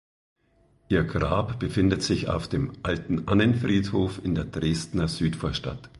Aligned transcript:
Ihr 0.89 1.03
Grab 1.03 1.59
befindet 1.59 2.01
sich 2.01 2.27
auf 2.27 2.47
dem 2.47 2.73
Alten 2.81 3.27
Annenfriedhof 3.27 4.19
in 4.23 4.33
der 4.33 4.45
Dresdner 4.45 5.07
Südvorstadt. 5.07 5.89